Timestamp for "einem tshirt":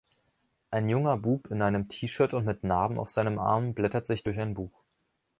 1.61-2.33